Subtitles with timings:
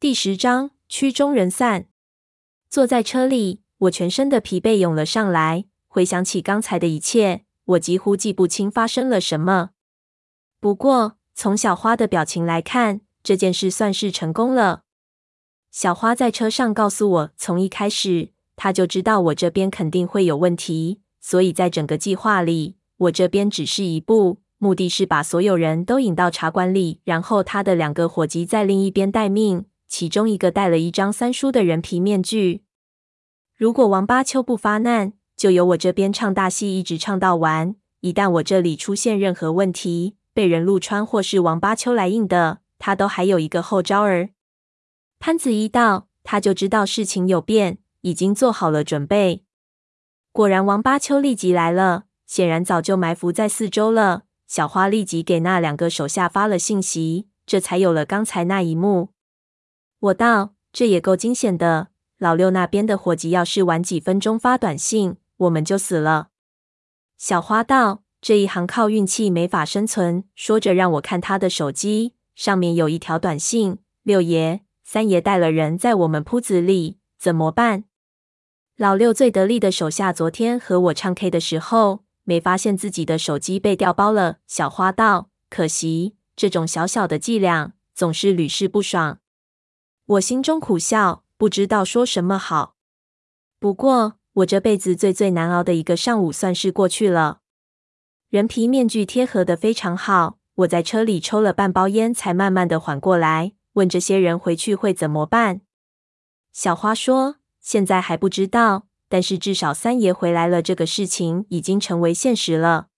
[0.00, 1.84] 第十章，曲终人散。
[2.70, 5.66] 坐在车里，我全身的疲惫涌了上来。
[5.88, 9.72] 回想起刚才的一切，我几乎记不清发生了什么。
[10.58, 14.84] 不过，从小花的表情来看，这件事算是成功了。
[15.70, 29.66] 小花在车上告诉我，从一开始，她就知道我这边肯定会有问题，所以在整个计划里，我这边只是一步，目的是把所有人都引到茶馆里，然后他的两个伙计在另一边待命。
[29.90, 32.62] 其中一个戴了一张三叔的人皮面具。
[33.56, 37.74] 如果王八秋不发难，就由我这边唱大戏，一直唱到完。
[38.00, 44.30] 一旦我这里出现任何问题，被人陆川或是王八秋来硬的，他都还有一个后招儿。
[45.18, 49.44] 潘子一到，他就知道事情有变，已经做好了准备。
[50.30, 54.22] 果然，王八秋立即来了，显然早就埋伏在四周了。
[54.46, 59.10] 小花立即给那两个手下发了信息，这才有了刚才那一幕。
[60.00, 61.88] 我道：“这也够惊险的。
[62.16, 66.28] 老六那边的伙计要是晚几分钟发短信，我们就死了。”
[67.18, 77.84] 小花道：“这一行靠运气没法生存。”说着让我看他的手机，上面有一条短信：“六爷、三爷带了人在我们铺子里，怎么办？”
[78.78, 84.38] 老六最得力的手下昨天和我唱 K 的时候，没发现自己的手机被调包了。
[84.46, 89.18] 小花道：“可惜，这种小小的伎俩总是屡试不爽。”
[90.10, 92.74] 我心中苦笑，不知道说什么好。
[93.60, 97.42] 不过，我这辈子最最难熬的一个上午算是过去了。
[98.28, 105.60] 人皮面具贴合得非常好，我在车里抽了半包烟，才慢慢的缓过来，问这些人回去会怎么办。
[106.50, 112.88] 小花说：“现在还不知道，但是至少三爷回来了，这个事情已经成为现实了。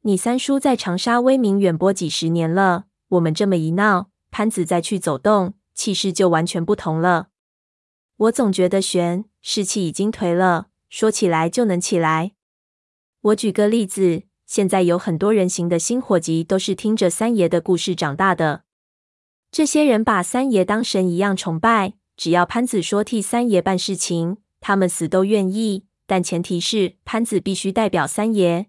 [0.00, 7.28] 你三叔在长沙威名远播几十年了，我们这么一闹，潘子再去走动。”气势就完全不同了。
[8.16, 12.32] 我总觉得玄士气已经颓了，说起来就能起来。
[13.20, 18.64] 我举个例子，现在有很多人形的新伙计都是听着三爷的故事长大的。
[19.50, 25.86] 这些人把三爷当神一样崇拜，只要潘子说替三爷办事情，他们死都愿意。
[26.06, 28.66] 但前提是潘子必须代表三爷，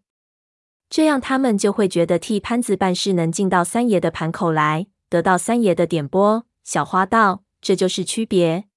[0.89, 6.45] 这样他们就会觉得替潘子办事能进到三爷的盘口来，得到三爷的点拨。
[6.65, 8.67] 小花道：“这就是区别。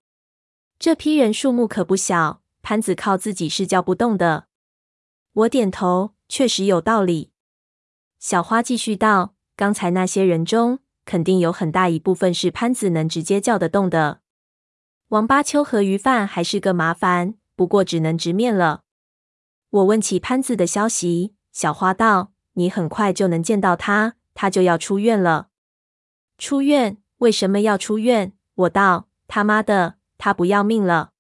[0.79, 4.47] 这批人数目可不小，潘子靠自己是叫不动的。”
[5.33, 7.33] 我点头，确实有道理。
[8.19, 14.21] 小花继续道：“刚才那些人中，肯定有很大一部分是潘子能直接叫得动的。
[15.09, 18.83] 王八丘和鱼贩还是个麻烦，不过只能直面了。”
[19.71, 25.49] 我问起潘子的消息，小花道：“你很快就能见到他，他就要出院了。”
[26.37, 26.99] 出院。
[27.19, 28.33] 为什么要出院？
[28.55, 31.11] 我道：“他妈的，他不要命了！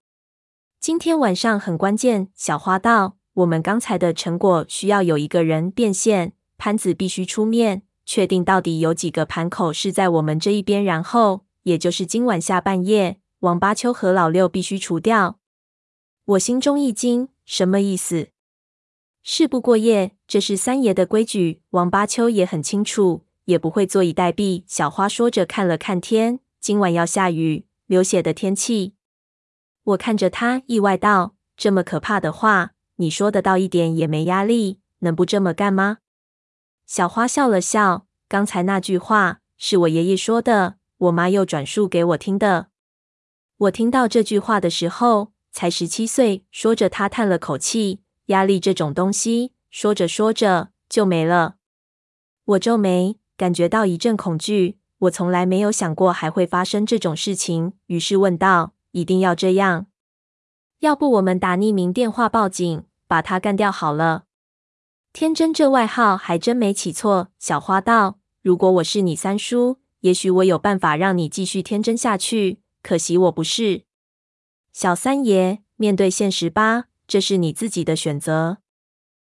[0.78, 15.41] 今天晚上很关键。”小花道：“我们刚才的成果需要有一个人变现，潘子必须出面，确定到底有几个盘口是在我们这一边，然后也就是今晚下半夜，王八秋和老六必须除掉。”
[16.26, 18.28] 我心中一惊，什么意思？
[19.25, 23.25] 事不过夜，这是三爷的规矩，王八秋也很清楚。
[23.48, 24.62] 也不会坐以待毙。
[24.66, 28.94] 小花说着，看了看天，今晚要下雨，流血的天气。
[29.84, 35.98] 我看着他，意外道：“这么可怕的话，你说得到一点也没压力，能不这么干吗？”
[36.86, 42.69] 小花笑了笑：“刚才那句话是我爷爷说的，我妈又转述给我听的。
[43.56, 51.54] 我听到这句话的时候才十七岁。”说着，他叹了口气：“压力这种东西，说着说着就没了。”
[52.44, 53.16] 我皱眉。
[53.38, 59.87] 感觉到一阵恐惧，我从来没有想过还会发生这种事情，于是问道：“一定要这样？
[60.81, 64.25] 要不我们打匿名电话报警，把他干掉好了。”
[65.15, 67.28] 天真这外号还真没起错。
[67.38, 72.59] 小花道：“如果我是你三叔，也许我有办法让你继续天真下去。
[72.82, 73.84] 可惜我不是。
[74.72, 78.59] 小三爷，面对现实吧，这是你自己的选择。”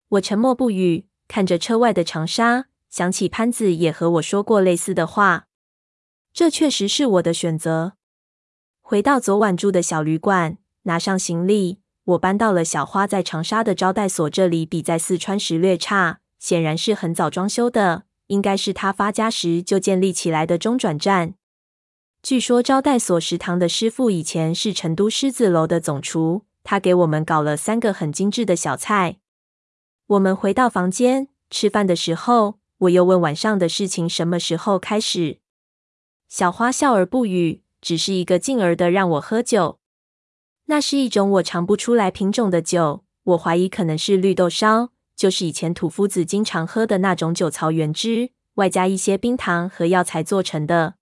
[0.08, 2.69] 我沉默不语，看着车外的长沙。
[2.90, 5.46] 想起潘子也和我说过类似的话，
[6.32, 7.92] 这确实是我的选择。
[8.80, 14.28] 回到昨晚住的小旅馆，拿上行李，我搬到了小花在长沙的招待所。
[14.30, 21.34] 这里比在四川时略差，显然是很早装修的，应该是他发家时就建立起来的中转站。
[22.22, 29.18] 据说招待所食堂的师傅以前是成都狮子楼的总厨，他给我们搞了三个很精致的小菜。
[30.08, 32.59] 我们回到房间吃饭的时候。
[32.80, 35.38] 我又问晚上的事情什么时候开始？
[36.30, 39.78] 小花笑而不语，只是一个劲儿的让我喝酒。
[40.64, 50.94] 那是一种我尝不出来品种的酒，我怀疑可能是绿豆烧，就是以前土夫子经常喝的那种酒槽原汁，外加一些冰糖和药材做成的。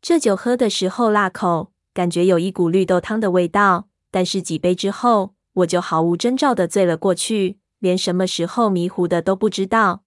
[0.00, 10.04] 这酒喝的时候辣口，感觉有一股绿豆汤的味道，但是几杯之后，我就毫无征兆的醉了过去，连什么时候迷糊的都不知道。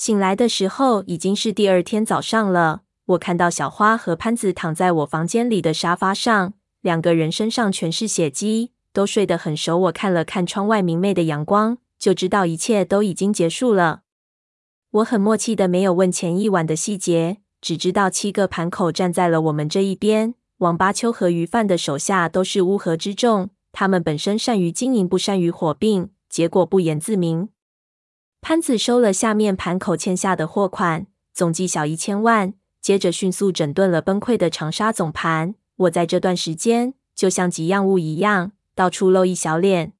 [0.00, 2.84] 醒来的时候已经是第二天早上了。
[3.04, 9.76] 我看到小花和潘子躺在我房间里的沙发上，两个人身上全是血迹，都睡得很熟。
[9.76, 14.00] 我看了看窗外明媚的阳光，就知道一切都已经结束了。
[14.92, 20.32] 我很默契的没有问前一晚的细节，只知道七个盘口站在了我们这一边。
[20.60, 27.50] 王八秋和鱼贩的手下都是乌合之众，他们本身善于经营，不善于火并，结果不言自明。
[28.40, 32.54] 潘子收了下面盘口欠下的货款，总计小一千万。
[32.80, 35.54] 接着迅速整顿了崩溃的长沙总盘。
[35.76, 39.92] 我在这段时间就像给养物一样，到处露一小脸。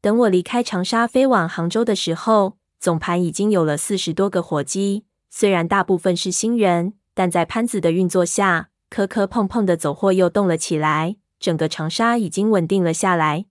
[0.00, 5.04] 等我离开长沙飞往杭州的时候，总盘已经有了四十多个伙计。
[5.28, 11.16] 虽然大部分是新人，但在潘子的运作下，磕磕碰碰的走货又动了起来。
[11.40, 13.46] 整个长沙已经稳定了下来。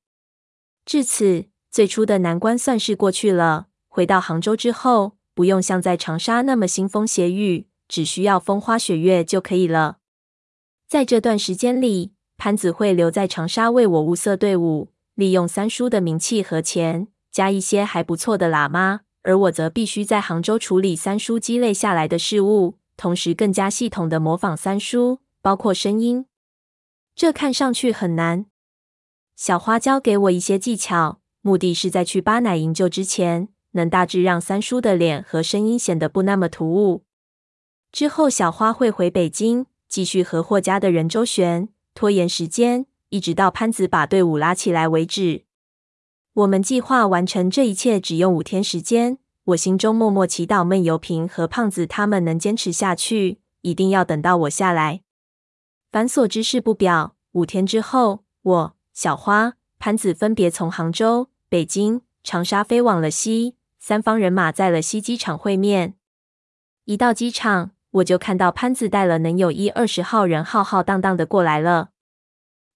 [0.86, 3.68] 至此，最初的难关算是过去了。
[3.98, 9.98] 回到杭州之后，不用像在长沙那么腥风血雨，只需要风花雪月就可以了。
[10.88, 26.28] 在这段时间里，潘子会留在长沙为我物色队伍，利用三叔的名气和钱，加一些还不错的喇嘛，而我则必须在杭州处理三叔积累下来的事务，同时更加系统地模仿三叔，包括声音。
[27.16, 28.46] 这看上去很难。
[29.36, 33.50] 小花教给我一些技巧，目的是在去巴乃营救之前。
[33.78, 37.04] 能大致让三叔的脸和声音显得不那么突兀。
[37.94, 45.46] 之后，小花会回北京继续和霍家的人周旋，拖延时间，一直到潘子把队伍拉起来为止。
[46.34, 49.20] 我们计划完成这一切只用五天时间。
[49.46, 55.04] 我心中默默祈祷闷油瓶和胖子他们能坚持下去，一定要等到我下来。
[55.90, 57.16] 繁琐之事不表。
[57.32, 63.56] 五天之后，我、小花、潘子分别从杭州、北京、长沙飞往了西。
[63.88, 65.94] 三方人马在了西机场会面。
[66.84, 71.92] 一到机场，我就看到潘子带了能有一二十号人，浩浩荡荡的过来了。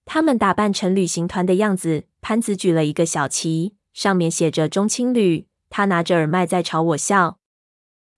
[0.06, 2.04] 他们打扮成旅行团的样子。
[2.22, 5.48] 潘子举了一个小旗，上面写着“中青旅”。
[5.68, 7.38] 他拿着耳麦在朝我笑。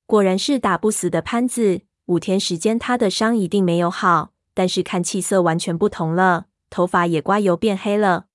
[0.06, 1.80] 果然是打不死的潘子。
[2.04, 8.26] 五天时间，他的伤一定没有好，但是看气色完全不同了，头发也刮油变黑了。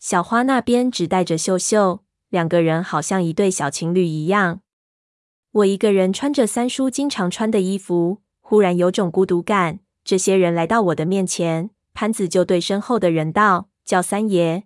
[0.00, 2.02] 小花那边只带着秀秀。
[2.30, 4.60] 两个人好像一对小情侣一样。
[5.50, 9.80] 我一个人穿着三叔经常穿的衣服，忽然有种孤独感。
[10.04, 14.64] 这些人来到我的面前，潘子就对身后的人道：“叫三爷。”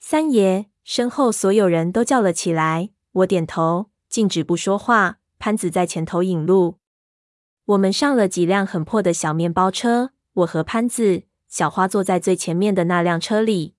[0.00, 2.90] 三爷，身后所有人都叫了起来。
[3.12, 5.18] 我点头，静止不说话。
[5.38, 6.78] 潘子在前头引路。
[7.66, 13.74] 我们上了几辆很破的小面包车，我和潘子、小花坐在最前面的那辆车里。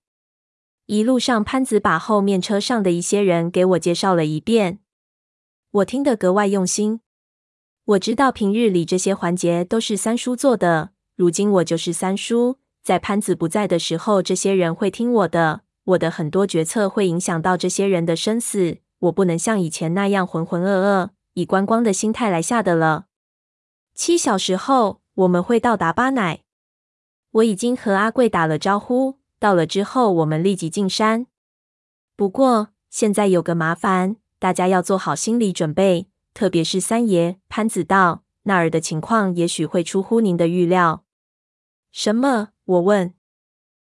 [0.86, 4.80] 一路上，潘子把后面车上的一些人给我介绍了一遍，
[5.70, 7.00] 我听得格外用心。
[7.86, 15.62] 我知道平日里这些环节都是三叔做的，如今我就是三叔，在潘子不在的时候，这些人会听我的。
[15.84, 23.06] 我的很多决策会影响到这些人的生死，我不能像以前那样浑浑噩噩，以观光的心态来下的了。
[23.94, 26.40] 七小时后，我们会到达巴乃。
[27.30, 29.18] 我已经和阿贵打了招呼。
[29.44, 31.26] 到了之后，我们立即进山。
[32.16, 37.38] 不过现在有个麻烦，大家要做好心理准备，特别是三爷。
[37.50, 41.04] 潘子道：“那儿的情况也许会出乎您的预料。”
[41.92, 42.52] 什么？
[42.64, 43.12] 我问。